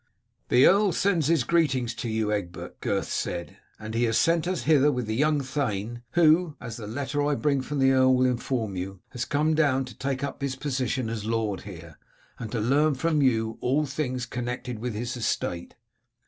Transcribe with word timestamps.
"The 0.49 0.65
earl 0.65 0.93
sends 0.93 1.27
his 1.27 1.43
greetings 1.43 1.93
to 1.93 2.09
you, 2.09 2.31
Egbert," 2.31 2.79
Gurth 2.81 3.11
said, 3.11 3.57
"and 3.77 3.93
he 3.93 4.05
has 4.05 4.17
sent 4.17 4.47
us 4.47 4.63
hither 4.63 4.91
with 4.91 5.05
the 5.05 5.15
young 5.15 5.41
thane, 5.41 6.01
who, 6.13 6.55
as 6.59 6.75
the 6.77 6.87
letter 6.87 7.23
I 7.23 7.35
bring 7.35 7.61
from 7.61 7.77
the 7.77 7.91
earl 7.91 8.15
will 8.15 8.25
inform 8.25 8.75
you, 8.75 9.01
has 9.09 9.25
come 9.25 9.53
down 9.53 9.85
to 9.85 9.95
take 9.95 10.23
up 10.23 10.41
his 10.41 10.55
position 10.55 11.07
as 11.07 11.25
lord 11.25 11.61
here, 11.69 11.99
and 12.39 12.51
to 12.51 12.59
learn 12.59 12.95
from 12.95 13.21
you 13.21 13.59
all 13.61 13.85
things 13.85 14.25
connected 14.25 14.79
with 14.79 14.95
his 14.95 15.15
estate." 15.15 15.75